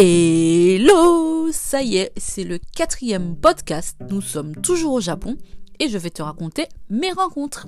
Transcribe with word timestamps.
Hello 0.00 1.50
Ça 1.50 1.82
y 1.82 1.96
est, 1.96 2.12
c'est 2.16 2.44
le 2.44 2.60
quatrième 2.76 3.34
podcast. 3.34 3.96
Nous 4.08 4.20
sommes 4.20 4.54
toujours 4.54 4.92
au 4.92 5.00
Japon 5.00 5.36
et 5.80 5.88
je 5.88 5.98
vais 5.98 6.10
te 6.10 6.22
raconter 6.22 6.66
mes 6.88 7.10
rencontres. 7.10 7.66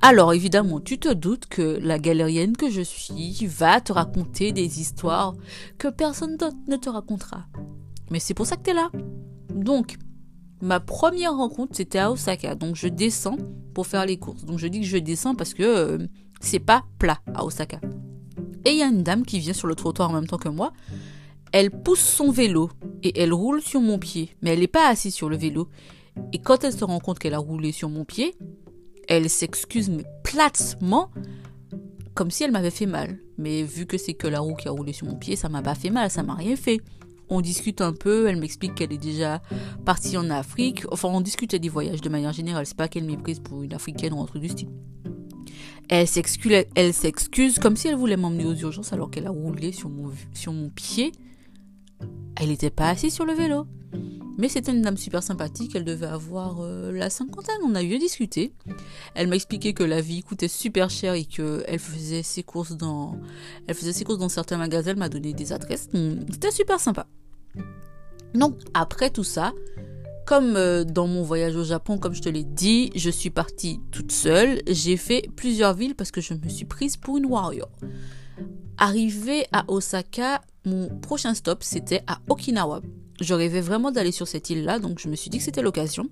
Alors 0.00 0.32
évidemment, 0.32 0.78
tu 0.78 0.98
te 0.98 1.12
doutes 1.12 1.46
que 1.46 1.80
la 1.82 1.98
galérienne 1.98 2.56
que 2.56 2.70
je 2.70 2.82
suis 2.82 3.46
va 3.46 3.80
te 3.80 3.92
raconter 3.92 4.52
des 4.52 4.80
histoires 4.80 5.34
que 5.76 5.88
personne 5.88 6.36
d'autre 6.36 6.56
ne 6.68 6.76
te 6.76 6.88
racontera. 6.88 7.46
Mais 8.12 8.20
c'est 8.20 8.34
pour 8.34 8.46
ça 8.46 8.54
que 8.54 8.62
tu 8.62 8.70
es 8.70 8.74
là. 8.74 8.92
Donc, 9.52 9.96
ma 10.60 10.78
première 10.78 11.36
rencontre, 11.36 11.74
c'était 11.74 11.98
à 11.98 12.12
Osaka. 12.12 12.54
Donc 12.54 12.76
je 12.76 12.86
descends 12.86 13.38
pour 13.74 13.88
faire 13.88 14.06
les 14.06 14.18
courses. 14.18 14.44
Donc 14.44 14.60
je 14.60 14.68
dis 14.68 14.82
que 14.82 14.86
je 14.86 14.98
descends 14.98 15.34
parce 15.34 15.52
que 15.52 15.64
euh, 15.64 16.06
c'est 16.40 16.60
pas 16.60 16.84
plat 17.00 17.18
à 17.34 17.44
Osaka. 17.44 17.80
Et 18.64 18.70
il 18.70 18.78
y 18.78 18.82
a 18.82 18.86
une 18.86 19.02
dame 19.02 19.24
qui 19.24 19.38
vient 19.38 19.52
sur 19.52 19.66
le 19.66 19.74
trottoir 19.74 20.10
en 20.10 20.14
même 20.14 20.26
temps 20.26 20.38
que 20.38 20.48
moi. 20.48 20.72
Elle 21.52 21.70
pousse 21.70 22.00
son 22.00 22.30
vélo 22.30 22.70
et 23.02 23.20
elle 23.20 23.32
roule 23.32 23.60
sur 23.60 23.80
mon 23.80 23.98
pied. 23.98 24.30
Mais 24.40 24.50
elle 24.50 24.60
n'est 24.60 24.66
pas 24.66 24.88
assise 24.88 25.14
sur 25.14 25.28
le 25.28 25.36
vélo. 25.36 25.68
Et 26.32 26.38
quand 26.38 26.64
elle 26.64 26.72
se 26.72 26.84
rend 26.84 27.00
compte 27.00 27.18
qu'elle 27.18 27.34
a 27.34 27.38
roulé 27.38 27.72
sur 27.72 27.88
mon 27.88 28.04
pied, 28.04 28.34
elle 29.08 29.28
s'excuse 29.28 29.90
mais 29.90 30.04
platement 30.24 31.10
comme 32.14 32.30
si 32.30 32.44
elle 32.44 32.52
m'avait 32.52 32.70
fait 32.70 32.86
mal. 32.86 33.18
Mais 33.38 33.62
vu 33.62 33.86
que 33.86 33.98
c'est 33.98 34.14
que 34.14 34.26
la 34.26 34.40
roue 34.40 34.54
qui 34.54 34.68
a 34.68 34.70
roulé 34.70 34.92
sur 34.92 35.06
mon 35.06 35.16
pied, 35.16 35.36
ça 35.36 35.48
m'a 35.48 35.62
pas 35.62 35.74
fait 35.74 35.90
mal, 35.90 36.10
ça 36.10 36.22
m'a 36.22 36.34
rien 36.34 36.56
fait. 36.56 36.80
On 37.30 37.40
discute 37.40 37.80
un 37.80 37.94
peu, 37.94 38.28
elle 38.28 38.36
m'explique 38.36 38.74
qu'elle 38.74 38.92
est 38.92 38.98
déjà 38.98 39.40
partie 39.86 40.16
en 40.18 40.28
Afrique. 40.28 40.84
Enfin, 40.90 41.08
on 41.08 41.22
discute 41.22 41.54
des 41.54 41.68
voyages 41.70 42.02
de 42.02 42.08
manière 42.10 42.32
générale. 42.32 42.66
C'est 42.66 42.76
pas 42.76 42.88
qu'elle 42.88 43.04
méprise 43.04 43.40
pour 43.40 43.62
une 43.62 43.72
africaine 43.72 44.12
ou 44.12 44.20
un 44.20 44.26
truc 44.26 44.42
du 44.42 44.50
style. 44.50 44.68
Elle 45.88 46.06
s'excuse, 46.06 47.58
comme 47.58 47.76
si 47.76 47.88
elle 47.88 47.96
voulait 47.96 48.16
m'emmener 48.16 48.46
aux 48.46 48.54
urgences 48.54 48.92
alors 48.92 49.10
qu'elle 49.10 49.26
a 49.26 49.30
roulé 49.30 49.72
sur 49.72 49.90
mon, 49.90 50.70
pied. 50.70 51.12
Elle 52.36 52.48
n'était 52.48 52.70
pas 52.70 52.88
assise 52.88 53.12
sur 53.12 53.26
le 53.26 53.34
vélo. 53.34 53.66
Mais 54.38 54.48
c'était 54.48 54.72
une 54.72 54.80
dame 54.80 54.96
super 54.96 55.22
sympathique, 55.22 55.76
elle 55.76 55.84
devait 55.84 56.06
avoir 56.06 56.62
euh, 56.62 56.90
la 56.90 57.10
cinquantaine, 57.10 57.58
on 57.62 57.74
a 57.74 57.82
eu 57.82 57.94
à 57.94 57.98
discuter. 57.98 58.54
Elle 59.14 59.28
m'a 59.28 59.36
expliqué 59.36 59.74
que 59.74 59.82
la 59.84 60.00
vie 60.00 60.22
coûtait 60.22 60.48
super 60.48 60.88
cher 60.88 61.12
et 61.12 61.26
qu'elle 61.26 61.78
faisait 61.78 62.22
dans 62.78 63.18
elle 63.66 63.74
faisait 63.74 63.92
ses 63.92 64.04
courses 64.04 64.18
dans 64.18 64.30
certains 64.30 64.56
magasins, 64.56 64.92
elle 64.92 64.96
m'a 64.96 65.10
donné 65.10 65.34
des 65.34 65.52
adresses. 65.52 65.90
C'était 66.30 66.50
super 66.50 66.80
sympa. 66.80 67.06
Donc 68.34 68.56
après 68.72 69.10
tout 69.10 69.24
ça, 69.24 69.52
comme 70.32 70.56
euh, 70.56 70.82
dans 70.82 71.06
mon 71.06 71.22
voyage 71.22 71.56
au 71.56 71.62
Japon, 71.62 71.98
comme 71.98 72.14
je 72.14 72.22
te 72.22 72.28
l'ai 72.30 72.42
dit, 72.42 72.90
je 72.94 73.10
suis 73.10 73.28
partie 73.28 73.80
toute 73.90 74.12
seule. 74.12 74.62
J'ai 74.66 74.96
fait 74.96 75.28
plusieurs 75.36 75.74
villes 75.74 75.94
parce 75.94 76.10
que 76.10 76.22
je 76.22 76.32
me 76.32 76.48
suis 76.48 76.64
prise 76.64 76.96
pour 76.96 77.18
une 77.18 77.26
warrior. 77.26 77.68
Arrivé 78.78 79.44
à 79.52 79.66
Osaka, 79.68 80.40
mon 80.64 80.88
prochain 80.88 81.34
stop 81.34 81.62
c'était 81.62 82.00
à 82.06 82.18
Okinawa. 82.30 82.80
Je 83.20 83.34
rêvais 83.34 83.60
vraiment 83.60 83.90
d'aller 83.90 84.10
sur 84.10 84.26
cette 84.26 84.48
île-là, 84.48 84.78
donc 84.78 85.00
je 85.00 85.08
me 85.10 85.16
suis 85.16 85.28
dit 85.28 85.36
que 85.36 85.44
c'était 85.44 85.60
l'occasion. 85.60 86.08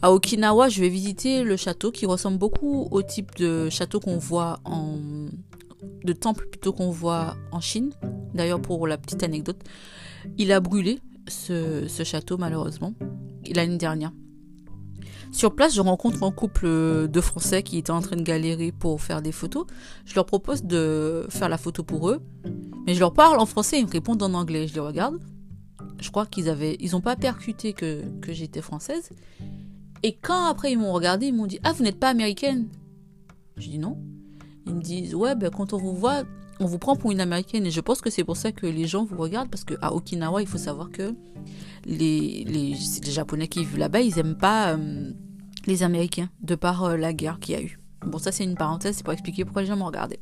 À 0.00 0.10
Okinawa, 0.10 0.70
je 0.70 0.80
vais 0.80 0.88
visiter 0.88 1.44
le 1.44 1.58
château 1.58 1.90
qui 1.90 2.06
ressemble 2.06 2.38
beaucoup 2.38 2.88
au 2.90 3.02
type 3.02 3.34
de 3.36 3.68
château 3.68 4.00
qu'on 4.00 4.16
voit 4.16 4.58
en. 4.64 4.96
de 6.02 6.12
temple 6.14 6.46
plutôt 6.46 6.72
qu'on 6.72 6.90
voit 6.90 7.36
en 7.52 7.60
Chine. 7.60 7.90
D'ailleurs, 8.32 8.62
pour 8.62 8.86
la 8.86 8.96
petite 8.96 9.22
anecdote, 9.22 9.58
il 10.38 10.50
a 10.50 10.60
brûlé 10.60 10.98
ce, 11.28 12.04
château 12.04 12.38
malheureusement 12.38 12.94
l'année 13.54 13.76
dernière. 13.76 14.12
Sur 15.30 15.54
place, 15.54 15.74
je 15.74 15.80
rencontre 15.80 16.22
un 16.22 16.30
couple 16.30 16.66
de 17.08 17.20
Français 17.20 17.62
qui 17.62 17.78
étaient 17.78 17.90
en 17.90 18.00
train 18.00 18.16
de 18.16 18.22
galérer 18.22 18.72
pour 18.72 19.00
faire 19.02 19.20
des 19.20 19.32
photos. 19.32 19.66
Je 20.06 20.14
leur 20.14 20.24
propose 20.24 20.64
de 20.64 21.26
faire 21.28 21.48
la 21.48 21.58
photo 21.58 21.82
pour 21.82 22.08
eux, 22.08 22.22
mais 22.86 22.94
je 22.94 23.00
leur 23.00 23.12
parle 23.12 23.38
en 23.38 23.46
français, 23.46 23.78
ils 23.78 23.86
me 23.86 23.90
répondent 23.90 24.22
en 24.22 24.32
anglais. 24.32 24.66
Je 24.66 24.74
les 24.74 24.80
regarde. 24.80 25.18
Je 26.00 26.10
crois 26.10 26.26
qu'ils 26.26 26.54
ils 26.80 26.96
ont 26.96 27.00
pas 27.00 27.16
percuté 27.16 27.72
que, 27.72 28.02
que 28.20 28.32
j'étais 28.32 28.62
française. 28.62 29.10
Et 30.02 30.14
quand 30.14 30.46
après 30.46 30.72
ils 30.72 30.78
m'ont 30.78 30.92
regardé, 30.92 31.26
ils 31.26 31.34
m'ont 31.34 31.46
dit 31.46 31.58
Ah, 31.64 31.72
vous 31.72 31.82
n'êtes 31.82 31.98
pas 31.98 32.08
américaine? 32.08 32.68
Je 33.56 33.68
dis 33.68 33.78
non. 33.78 33.98
Ils 34.66 34.74
me 34.74 34.80
disent 34.80 35.14
Ouais, 35.14 35.34
ben, 35.34 35.50
quand 35.50 35.72
on 35.72 35.78
vous 35.78 35.94
voit, 35.94 36.22
on 36.60 36.66
vous 36.66 36.78
prend 36.78 36.96
pour 36.96 37.12
une 37.12 37.20
américaine 37.20 37.66
et 37.66 37.70
je 37.70 37.80
pense 37.80 38.00
que 38.00 38.10
c'est 38.10 38.24
pour 38.24 38.36
ça 38.36 38.52
que 38.52 38.66
les 38.66 38.86
gens 38.86 39.04
vous 39.04 39.16
regardent 39.16 39.50
parce 39.50 39.64
qu'à 39.64 39.92
Okinawa, 39.92 40.42
il 40.42 40.48
faut 40.48 40.58
savoir 40.58 40.90
que 40.90 41.14
les, 41.84 42.44
les, 42.44 42.74
Japonais 43.10 43.48
qui 43.48 43.60
vivent 43.60 43.78
là-bas, 43.78 44.00
ils 44.00 44.14
n'aiment 44.16 44.36
pas 44.36 44.72
euh, 44.72 45.12
les 45.66 45.82
Américains 45.82 46.28
de 46.42 46.54
par 46.54 46.84
euh, 46.84 46.96
la 46.96 47.12
guerre 47.12 47.38
qu'il 47.38 47.54
y 47.54 47.58
a 47.58 47.62
eu. 47.62 47.78
Bon, 48.04 48.18
ça 48.18 48.32
c'est 48.32 48.44
une 48.44 48.56
parenthèse, 48.56 48.96
c'est 48.96 49.04
pour 49.04 49.12
expliquer 49.12 49.44
pourquoi 49.44 49.62
les 49.62 49.68
gens 49.68 49.76
me 49.76 49.82
regardaient. 49.82 50.20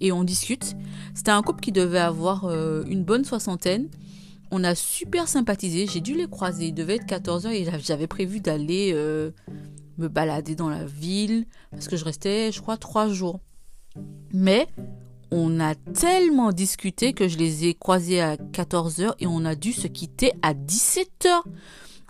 Et 0.00 0.12
on 0.12 0.24
discute. 0.24 0.76
C'était 1.14 1.30
un 1.30 1.40
couple 1.40 1.60
qui 1.60 1.72
devait 1.72 1.98
avoir 1.98 2.44
euh, 2.44 2.84
une 2.86 3.02
bonne 3.02 3.24
soixantaine. 3.24 3.88
On 4.50 4.62
a 4.62 4.74
super 4.74 5.26
sympathisé. 5.26 5.86
J'ai 5.86 6.02
dû 6.02 6.14
les 6.14 6.28
croiser. 6.28 6.66
Il 6.66 6.74
devait 6.74 6.96
être 6.96 7.06
14h 7.06 7.48
et 7.48 7.66
j'avais 7.80 8.06
prévu 8.06 8.40
d'aller 8.40 8.92
me 9.98 10.08
balader 10.08 10.54
dans 10.54 10.68
la 10.68 10.84
ville 10.84 11.46
parce 11.72 11.88
que 11.88 11.96
je 11.96 12.04
restais, 12.04 12.52
je 12.52 12.60
crois, 12.60 12.76
trois 12.76 13.08
jours. 13.08 13.40
Mais 14.32 14.68
on 15.36 15.60
a 15.60 15.74
tellement 15.74 16.50
discuté 16.50 17.12
que 17.12 17.28
je 17.28 17.36
les 17.36 17.66
ai 17.66 17.74
croisés 17.74 18.22
à 18.22 18.36
14h 18.36 19.12
et 19.20 19.26
on 19.26 19.44
a 19.44 19.54
dû 19.54 19.74
se 19.74 19.86
quitter 19.86 20.32
à 20.40 20.54
17h. 20.54 21.42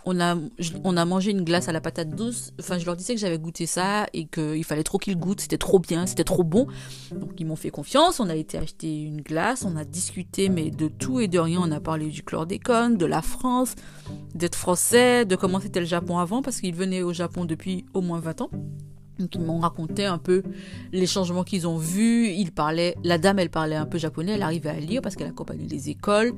On 0.05 0.21
a, 0.21 0.37
on 0.85 0.95
a 0.95 1.03
mangé 1.03 1.31
une 1.31 1.43
glace 1.43 1.67
à 1.67 1.73
la 1.73 1.81
patate 1.81 2.11
douce. 2.11 2.53
Enfin, 2.57 2.77
je 2.77 2.85
leur 2.85 2.95
disais 2.95 3.13
que 3.13 3.19
j'avais 3.19 3.37
goûté 3.37 3.65
ça 3.65 4.07
et 4.13 4.25
qu'il 4.27 4.63
fallait 4.63 4.83
trop 4.83 4.97
qu'ils 4.97 5.17
goûtent. 5.17 5.41
C'était 5.41 5.57
trop 5.57 5.79
bien, 5.79 6.05
c'était 6.05 6.23
trop 6.23 6.45
bon. 6.45 6.67
Donc, 7.11 7.31
ils 7.37 7.45
m'ont 7.45 7.57
fait 7.57 7.69
confiance. 7.69 8.21
On 8.21 8.29
a 8.29 8.35
été 8.35 8.57
acheter 8.57 9.03
une 9.03 9.21
glace. 9.21 9.65
On 9.65 9.75
a 9.75 9.83
discuté, 9.83 10.47
mais 10.47 10.71
de 10.71 10.87
tout 10.87 11.19
et 11.19 11.27
de 11.27 11.37
rien. 11.37 11.59
On 11.61 11.71
a 11.73 11.81
parlé 11.81 12.07
du 12.07 12.23
chlordécone, 12.23 12.95
de 12.95 13.05
la 13.05 13.21
France, 13.21 13.75
d'être 14.33 14.55
français, 14.55 15.25
de 15.25 15.35
comment 15.35 15.59
c'était 15.59 15.81
le 15.81 15.85
Japon 15.85 16.19
avant, 16.19 16.41
parce 16.41 16.61
qu'ils 16.61 16.75
venaient 16.75 17.01
au 17.01 17.11
Japon 17.11 17.43
depuis 17.43 17.85
au 17.93 17.99
moins 17.99 18.21
20 18.21 18.39
ans. 18.39 18.49
Donc 19.19 19.35
ils 19.35 19.41
m'ont 19.41 19.59
raconté 19.59 20.05
un 20.05 20.17
peu 20.17 20.43
les 20.91 21.07
changements 21.07 21.43
qu'ils 21.43 21.67
ont 21.67 21.77
vus. 21.77 22.29
Ils 22.29 22.51
parlaient, 22.51 22.95
la 23.03 23.17
dame, 23.17 23.39
elle 23.39 23.49
parlait 23.49 23.75
un 23.75 23.85
peu 23.85 23.97
japonais, 23.97 24.33
elle 24.33 24.43
arrivait 24.43 24.69
à 24.69 24.79
lire 24.79 25.01
parce 25.01 25.15
qu'elle 25.15 25.27
accompagnait 25.27 25.67
les 25.67 25.89
écoles. 25.89 26.33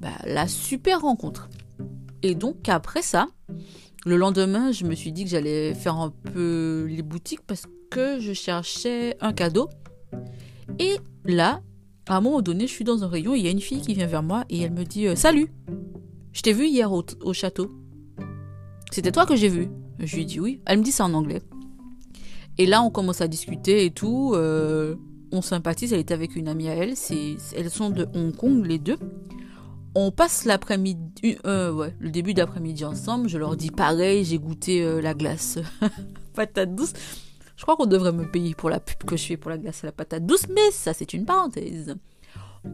Bah, 0.00 0.08
la 0.24 0.46
super 0.46 1.00
rencontre. 1.00 1.48
Et 2.22 2.34
donc 2.34 2.68
après 2.68 3.02
ça, 3.02 3.28
le 4.06 4.16
lendemain, 4.16 4.72
je 4.72 4.84
me 4.84 4.94
suis 4.94 5.12
dit 5.12 5.24
que 5.24 5.30
j'allais 5.30 5.74
faire 5.74 5.96
un 5.96 6.10
peu 6.10 6.86
les 6.88 7.02
boutiques 7.02 7.42
parce 7.46 7.64
que 7.90 8.20
je 8.20 8.32
cherchais 8.32 9.16
un 9.20 9.32
cadeau. 9.32 9.68
Et 10.78 10.96
là, 11.24 11.60
à 12.08 12.16
un 12.16 12.20
moment 12.20 12.42
donné, 12.42 12.66
je 12.66 12.72
suis 12.72 12.84
dans 12.84 13.04
un 13.04 13.08
rayon, 13.08 13.34
il 13.34 13.42
y 13.42 13.48
a 13.48 13.50
une 13.50 13.60
fille 13.60 13.80
qui 13.80 13.94
vient 13.94 14.06
vers 14.06 14.22
moi 14.22 14.44
et 14.48 14.60
elle 14.62 14.72
me 14.72 14.84
dit 14.84 15.06
euh, 15.06 15.16
Salut, 15.16 15.52
je 16.32 16.42
t'ai 16.42 16.52
vu 16.52 16.66
hier 16.66 16.92
au, 16.92 17.04
au 17.22 17.32
château. 17.32 17.70
C'était 18.90 19.12
toi 19.12 19.26
que 19.26 19.36
j'ai 19.36 19.48
vu 19.48 19.68
Je 19.98 20.16
lui 20.16 20.24
dis 20.24 20.40
oui. 20.40 20.60
Elle 20.64 20.78
me 20.78 20.84
dit 20.84 20.92
ça 20.92 21.04
en 21.04 21.14
anglais. 21.14 21.42
Et 22.58 22.66
là, 22.66 22.82
on 22.82 22.90
commence 22.90 23.20
à 23.20 23.28
discuter 23.28 23.84
et 23.84 23.90
tout. 23.90 24.32
Euh, 24.34 24.96
on 25.30 25.42
sympathise. 25.42 25.92
Elle 25.92 26.00
est 26.00 26.10
avec 26.10 26.34
une 26.34 26.48
amie 26.48 26.68
à 26.68 26.74
elle. 26.74 26.94
Elles 27.56 27.70
sont 27.70 27.90
de 27.90 28.08
Hong 28.14 28.34
Kong, 28.34 28.66
les 28.66 28.78
deux. 28.78 28.98
On 29.94 30.10
passe 30.10 30.44
l'après-midi, 30.44 31.38
euh, 31.46 31.90
le 31.98 32.10
début 32.10 32.34
d'après-midi 32.34 32.84
ensemble. 32.84 33.28
Je 33.28 33.38
leur 33.38 33.56
dis 33.56 33.70
pareil, 33.70 34.24
j'ai 34.24 34.38
goûté 34.38 34.82
euh, 34.82 35.00
la 35.00 35.14
glace 35.14 35.58
patate 36.34 36.74
douce. 36.74 36.92
Je 37.56 37.62
crois 37.62 37.76
qu'on 37.76 37.86
devrait 37.86 38.12
me 38.12 38.30
payer 38.30 38.54
pour 38.54 38.70
la 38.70 38.80
pub 38.80 38.98
que 39.08 39.16
je 39.16 39.24
fais 39.24 39.36
pour 39.36 39.50
la 39.50 39.58
glace 39.58 39.82
à 39.82 39.86
la 39.86 39.92
patate 39.92 40.26
douce, 40.26 40.46
mais 40.48 40.70
ça, 40.72 40.94
c'est 40.94 41.14
une 41.14 41.24
parenthèse. 41.24 41.96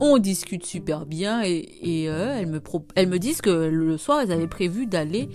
On 0.00 0.18
discute 0.18 0.66
super 0.66 1.06
bien 1.06 1.42
et, 1.44 1.64
et 1.82 2.06
me 2.46 2.60
elles 2.94 3.08
me 3.08 3.18
disent 3.18 3.40
que 3.40 3.50
le 3.50 3.96
soir, 3.96 4.20
elles 4.20 4.32
avaient 4.32 4.48
prévu 4.48 4.86
d'aller 4.86 5.28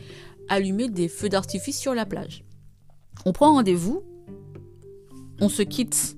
allumer 0.50 0.90
des 0.90 1.08
feux 1.08 1.30
d'artifice 1.30 1.80
sur 1.80 1.94
la 1.96 2.06
plage. 2.06 2.44
On 3.26 3.32
prend 3.32 3.54
rendez-vous 3.54 4.04
on 5.42 5.50
se 5.50 5.62
quitte 5.62 6.18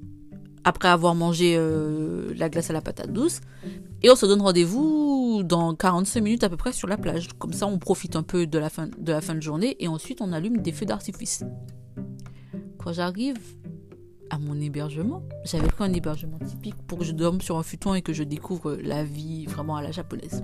après 0.64 0.90
avoir 0.90 1.16
mangé 1.16 1.56
euh, 1.58 2.34
la 2.36 2.50
glace 2.50 2.70
à 2.70 2.74
la 2.74 2.82
patate 2.82 3.12
douce. 3.12 3.42
Et 4.04 4.09
on 4.09 4.16
se 4.16 4.26
donne 4.26 4.42
rendez-vous 4.42 5.41
dans 5.44 5.76
45 5.76 6.22
minutes 6.22 6.44
à 6.44 6.50
peu 6.50 6.58
près 6.58 6.72
sur 6.72 6.88
la 6.88 6.97
plage. 6.97 7.29
Comme 7.40 7.53
ça, 7.53 7.68
on 7.68 7.78
profite 7.78 8.16
un 8.16 8.23
peu 8.23 8.47
de 8.47 8.58
la 8.58 8.70
fin 8.70 8.88
de, 8.88 9.12
la 9.12 9.22
fin 9.22 9.35
de 9.35 9.41
journée 9.41 9.76
et 9.79 9.88
ensuite 9.88 10.22
on 10.22 10.32
allume 10.32 10.58
des 10.58 10.72
feux 10.72 10.85
d'artifice. 10.85 11.44
Quand 12.78 12.94
j'arrive 12.94 13.38
à 14.29 14.40
mon 14.40 14.59
hébergement, 14.59 15.23
j'avais 15.44 15.68
pris 15.68 15.84
un 15.84 15.94
hébergement 15.94 16.40
typique 16.40 16.76
pour 16.88 17.00
que 17.00 17.06
je 17.06 17.12
dorme 17.12 17.41
sur 17.41 17.58
un 17.58 17.64
futon 17.64 17.94
et 17.94 18.02
que 18.02 18.14
je 18.14 18.23
découvre 18.23 18.78
la 18.82 19.03
vie 19.03 19.46
vraiment 19.46 19.76
à 19.76 19.84
la 19.84 19.91
japonaise. 19.91 20.44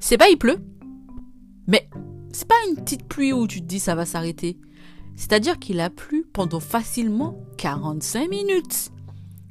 C'est 0.00 0.18
pas 0.18 0.28
il 0.28 0.38
pleut, 0.38 0.58
mais 1.66 1.88
c'est 2.32 2.48
pas 2.48 2.54
une 2.68 2.76
petite 2.76 3.06
pluie 3.06 3.32
où 3.32 3.46
tu 3.46 3.60
te 3.60 3.66
dis 3.66 3.78
ça 3.78 3.94
va 3.94 4.06
s'arrêter. 4.06 4.58
C'est-à-dire 5.14 5.58
qu'il 5.58 5.78
a 5.78 5.90
plu 5.90 6.21
pendant 6.32 6.60
facilement 6.60 7.36
45 7.58 8.28
minutes. 8.28 8.90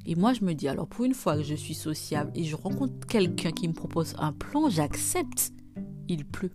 Et 0.05 0.15
moi, 0.15 0.33
je 0.33 0.43
me 0.43 0.53
dis, 0.53 0.67
alors 0.67 0.87
pour 0.87 1.05
une 1.05 1.13
fois 1.13 1.37
que 1.37 1.43
je 1.43 1.53
suis 1.53 1.75
sociable 1.75 2.31
et 2.33 2.43
je 2.43 2.55
rencontre 2.55 3.05
quelqu'un 3.07 3.51
qui 3.51 3.67
me 3.67 3.73
propose 3.73 4.15
un 4.17 4.33
plan, 4.33 4.69
j'accepte. 4.69 5.53
Il 6.07 6.25
pleut. 6.25 6.51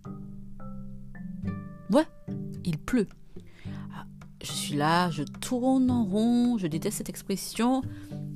Ouais, 1.89 2.05
il 2.65 2.77
pleut. 2.77 3.07
Ah, 3.95 4.05
je 4.43 4.51
suis 4.51 4.75
là, 4.75 5.09
je 5.09 5.23
tourne 5.23 5.89
en 5.89 6.03
rond, 6.03 6.57
je 6.57 6.67
déteste 6.67 6.97
cette 6.97 7.09
expression, 7.09 7.81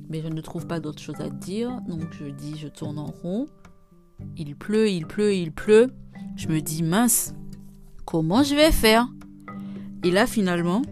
Mais 0.08 0.22
je 0.22 0.28
ne 0.28 0.40
trouve 0.40 0.66
pas 0.66 0.80
d'autre 0.80 1.00
chose 1.00 1.20
à 1.20 1.28
dire. 1.28 1.80
Donc 1.86 2.12
je 2.12 2.26
dis, 2.26 2.58
je 2.58 2.68
tourne 2.68 2.98
en 2.98 3.06
rond. 3.06 3.46
Il 4.36 4.56
pleut, 4.56 4.88
il 4.88 5.06
pleut, 5.06 5.34
il 5.34 5.52
pleut. 5.52 5.88
Je 6.36 6.48
me 6.48 6.60
dis, 6.60 6.82
mince, 6.82 7.34
comment 8.06 8.42
je 8.42 8.54
vais 8.54 8.72
faire? 8.72 9.08
Et 10.02 10.10
là, 10.10 10.26
finalement, 10.26 10.82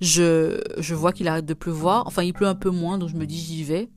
je, 0.00 0.60
je 0.78 0.94
vois 0.94 1.12
qu'il 1.12 1.28
arrête 1.28 1.46
de 1.46 1.54
pleuvoir. 1.54 2.06
Enfin, 2.06 2.22
il 2.22 2.32
pleut 2.32 2.46
un 2.46 2.54
peu 2.54 2.70
moins, 2.70 2.98
donc 2.98 3.10
je 3.10 3.16
me 3.16 3.26
dis, 3.26 3.38
j'y 3.38 3.64
vais. 3.64 3.90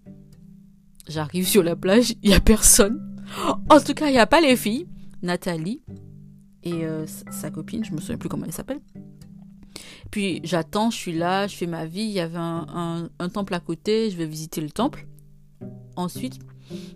J'arrive 1.07 1.47
sur 1.47 1.63
la 1.63 1.75
plage, 1.75 2.13
il 2.23 2.29
n'y 2.29 2.35
a 2.35 2.39
personne. 2.39 2.99
En 3.69 3.79
tout 3.79 3.93
cas, 3.93 4.07
il 4.07 4.13
n'y 4.13 4.19
a 4.19 4.27
pas 4.27 4.41
les 4.41 4.55
filles. 4.55 4.87
Nathalie 5.21 5.81
et 6.63 6.85
euh, 6.85 7.05
sa 7.07 7.49
copine, 7.49 7.83
je 7.83 7.91
me 7.91 7.99
souviens 7.99 8.17
plus 8.17 8.29
comment 8.29 8.45
elle 8.45 8.53
s'appelle. 8.53 8.81
Puis 10.11 10.41
j'attends, 10.43 10.91
je 10.91 10.97
suis 10.97 11.13
là, 11.13 11.47
je 11.47 11.55
fais 11.55 11.67
ma 11.67 11.85
vie. 11.85 12.03
Il 12.03 12.11
y 12.11 12.19
avait 12.19 12.37
un, 12.37 13.09
temple 13.33 13.53
à 13.53 13.59
côté, 13.59 14.11
je 14.11 14.17
vais 14.17 14.25
visiter 14.25 14.61
le 14.61 14.69
temple. 14.69 15.07
Ensuite, 15.95 16.39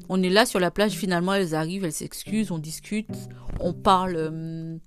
on 0.07 0.21
est 0.21 0.30
là 0.30 0.45
sur 0.45 0.60
la 0.60 0.71
plage. 0.71 0.94
Finalement, 0.94 1.33
elles 1.33 1.56
arrivent, 1.56 1.83
elles 1.83 1.92
s'excusent, 1.92 2.51
on 2.51 2.60
discute, 2.60 3.10
on 3.60 3.74
parle. 3.74 4.15
Euh, 4.15 4.77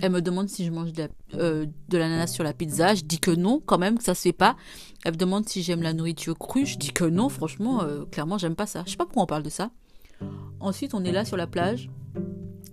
elle 0.00 0.12
me 0.12 0.22
demande 0.22 0.48
si 0.48 0.64
je 0.64 0.70
mange 0.70 0.92
de, 0.92 1.08
euh, 1.34 1.66
de 1.88 1.98
l'ananas 1.98 2.28
sur 2.28 2.44
la 2.44 2.52
pizza. 2.52 2.94
Je 2.94 3.02
dis 3.02 3.18
que 3.18 3.30
non, 3.30 3.60
quand 3.64 3.78
même, 3.78 3.98
que 3.98 4.04
ça 4.04 4.14
se 4.14 4.22
fait 4.22 4.32
pas. 4.32 4.56
Elle 5.04 5.12
me 5.12 5.16
demande 5.16 5.48
si 5.48 5.62
j'aime 5.62 5.82
la 5.82 5.92
nourriture 5.92 6.38
crue. 6.38 6.66
Je 6.66 6.78
dis 6.78 6.92
que 6.92 7.04
non, 7.04 7.28
franchement, 7.28 7.84
clairement, 8.10 8.38
j'aime 8.38 8.54
pas 8.54 8.66
ça. 8.66 8.84
Je 8.86 8.92
sais 8.92 8.96
pas 8.96 9.04
pourquoi 9.04 9.24
on 9.24 9.26
parle 9.26 9.42
de 9.42 9.50
ça. 9.50 9.70
Ensuite, 10.60 10.94
on 10.94 11.04
est 11.04 11.12
là 11.12 11.24
sur 11.24 11.36
la 11.36 11.46
plage. 11.46 11.90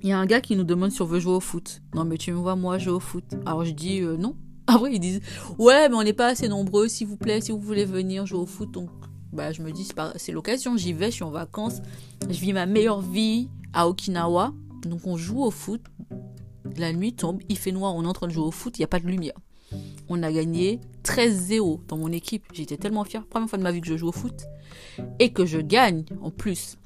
Il 0.04 0.10
y 0.10 0.12
a 0.12 0.19
un 0.19 0.25
gars 0.25 0.42
qui 0.42 0.56
nous 0.56 0.64
demande 0.64 0.92
si 0.92 1.02
on 1.02 1.06
veut 1.06 1.19
jouer 1.19 1.34
au 1.34 1.40
foot. 1.40 1.81
Non, 1.96 2.06
mais 2.06 2.18
tu 2.18 2.31
me 2.31 2.38
vois, 2.38 2.56
moi, 2.56 2.78
jouer 2.78 2.94
au 2.94 3.00
foot. 3.00 3.24
Alors 3.46 3.66
je 3.66 3.72
dis 3.72 4.02
euh, 4.02 4.16
non. 4.18 4.36
Après, 4.68 4.94
ils 4.94 5.00
disent 5.00 5.22
Ouais, 5.58 5.90
mais 5.90 5.96
on 5.96 6.04
n'est 6.04 6.14
pas 6.14 6.28
assez 6.28 6.48
nombreux, 6.48 6.88
s'il 6.88 7.08
vous 7.08 7.18
plaît, 7.18 7.42
si 7.42 7.52
vous 7.52 7.60
voulez 7.60 7.86
venir 7.86 8.25
jouer 8.25 8.40
au 8.40 8.46
foot. 8.46 8.69
Donc, 8.72 8.90
bah, 9.31 9.52
je 9.52 9.62
me 9.62 9.72
dis 9.72 9.88
C'est 10.16 10.31
l'occasion, 10.31 10.78
j'y 10.78 10.94
vais, 10.94 11.08
je 11.08 11.16
suis 11.16 11.24
en 11.24 11.31
vacances. 11.31 11.81
Je 12.30 12.40
vis 12.40 12.54
ma 12.54 12.66
meilleure 12.66 13.02
vie 13.02 13.50
à 13.74 13.88
Okinawa. 13.88 14.54
Donc, 14.84 15.08
on 15.08 15.18
joue 15.18 15.42
au 15.42 15.52
foot. 15.52 15.81
La 16.78 16.94
nuit 16.94 17.14
tombe, 17.14 17.42
il 17.50 17.58
fait 17.58 17.72
noir, 17.72 17.96
on 17.96 18.04
est 18.04 18.08
en 18.08 18.14
train 18.14 18.28
de 18.28 18.32
jouer 18.32 18.46
au 18.46 18.52
foot, 18.52 18.78
il 18.78 18.82
n'y 18.82 18.86
a 18.86 18.90
pas 18.90 19.00
de 19.00 19.08
lumière. 19.08 19.40
On 20.10 20.24
a 20.24 20.32
gagné 20.32 20.80
13-0 21.04 21.88
dans 21.88 21.98
mon 21.98 22.12
équipe. 22.12 22.46
J'étais 22.54 22.78
tellement 22.78 23.04
fière. 23.04 23.26
Première 23.26 23.50
fois 23.50 23.58
de 23.58 23.64
ma 23.64 23.72
vie 23.72 23.82
que 23.82 23.88
je 23.88 23.98
joue 23.98 24.08
au 24.08 24.14
foot. 24.14 24.46
Et 25.20 25.34
que 25.34 25.46
je 25.46 25.60
gagne 25.60 26.06
en 26.22 26.32
plus 26.32 26.78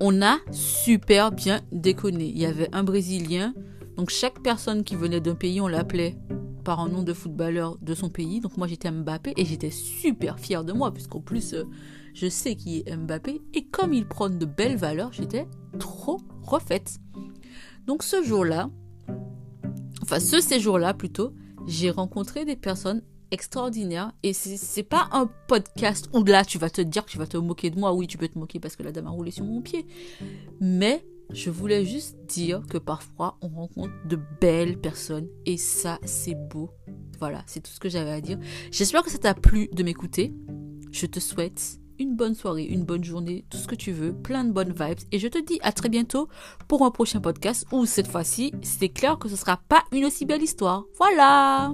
on 0.00 0.22
a 0.22 0.38
super 0.50 1.32
bien 1.32 1.60
déconné. 1.72 2.26
Il 2.26 2.38
y 2.38 2.46
avait 2.46 2.68
un 2.72 2.84
Brésilien. 2.84 3.54
Donc 3.96 4.10
chaque 4.10 4.42
personne 4.42 4.84
qui 4.84 4.96
venait 4.96 5.20
d'un 5.20 5.34
pays, 5.34 5.60
on 5.60 5.68
l'appelait 5.68 6.16
par 6.64 6.80
un 6.80 6.88
nom 6.88 7.02
de 7.02 7.12
footballeur 7.12 7.78
de 7.80 7.94
son 7.94 8.08
pays. 8.08 8.40
Donc 8.40 8.56
moi 8.56 8.66
j'étais 8.66 8.90
Mbappé 8.90 9.34
et 9.36 9.44
j'étais 9.44 9.70
super 9.70 10.38
fière 10.38 10.64
de 10.64 10.72
moi 10.72 10.92
puisqu'en 10.92 11.20
plus 11.20 11.54
euh, 11.54 11.64
je 12.14 12.28
sais 12.28 12.56
qui 12.56 12.82
est 12.86 12.96
Mbappé. 12.96 13.40
Et 13.54 13.64
comme 13.66 13.92
il 13.92 14.06
prône 14.06 14.38
de 14.38 14.46
belles 14.46 14.76
valeurs, 14.76 15.12
j'étais 15.12 15.46
trop 15.78 16.20
refaite. 16.42 16.98
Donc 17.84 18.02
ce 18.02 18.22
jour-là, 18.22 18.70
enfin 20.02 20.20
ce 20.20 20.40
séjour-là 20.40 20.94
plutôt, 20.94 21.34
j'ai 21.66 21.90
rencontré 21.90 22.44
des 22.44 22.56
personnes 22.56 23.02
extraordinaire. 23.34 24.12
Et 24.22 24.32
c'est 24.32 24.82
pas 24.82 25.08
un 25.12 25.28
podcast 25.48 26.08
où 26.14 26.24
là 26.24 26.44
tu 26.44 26.58
vas 26.58 26.70
te 26.70 26.80
dire 26.80 27.04
que 27.04 27.10
tu 27.10 27.18
vas 27.18 27.26
te 27.26 27.36
moquer 27.36 27.70
de 27.70 27.78
moi. 27.78 27.92
Oui, 27.92 28.06
tu 28.06 28.16
peux 28.16 28.28
te 28.28 28.38
moquer 28.38 28.60
parce 28.60 28.76
que 28.76 28.82
la 28.82 28.92
dame 28.92 29.06
a 29.06 29.10
roulé 29.10 29.30
sur 29.30 29.44
mon 29.44 29.60
pied. 29.60 29.86
Mais 30.60 31.04
je 31.30 31.50
voulais 31.50 31.84
juste 31.84 32.16
dire 32.26 32.62
que 32.68 32.78
parfois 32.78 33.38
on 33.42 33.48
rencontre 33.48 33.92
de 34.08 34.18
belles 34.40 34.80
personnes 34.80 35.28
et 35.44 35.56
ça 35.56 35.98
c'est 36.04 36.36
beau. 36.36 36.70
Voilà, 37.18 37.42
c'est 37.46 37.60
tout 37.60 37.72
ce 37.72 37.80
que 37.80 37.88
j'avais 37.88 38.12
à 38.12 38.20
dire. 38.20 38.38
J'espère 38.70 39.02
que 39.02 39.10
ça 39.10 39.18
t'a 39.18 39.34
plu 39.34 39.68
de 39.72 39.82
m'écouter. 39.82 40.32
Je 40.92 41.06
te 41.06 41.20
souhaite 41.20 41.80
une 41.98 42.16
bonne 42.16 42.34
soirée, 42.34 42.64
une 42.64 42.84
bonne 42.84 43.04
journée, 43.04 43.44
tout 43.50 43.58
ce 43.58 43.66
que 43.66 43.74
tu 43.74 43.92
veux, 43.92 44.12
plein 44.12 44.44
de 44.44 44.52
bonnes 44.52 44.72
vibes. 44.72 44.98
Et 45.12 45.18
je 45.18 45.28
te 45.28 45.38
dis 45.38 45.58
à 45.62 45.72
très 45.72 45.88
bientôt 45.88 46.28
pour 46.68 46.84
un 46.84 46.90
prochain 46.90 47.20
podcast 47.20 47.66
où 47.72 47.86
cette 47.86 48.08
fois-ci, 48.08 48.52
c'est 48.62 48.88
clair 48.88 49.18
que 49.18 49.28
ce 49.28 49.36
sera 49.36 49.58
pas 49.68 49.84
une 49.92 50.04
aussi 50.04 50.24
belle 50.26 50.42
histoire. 50.42 50.84
Voilà! 50.98 51.72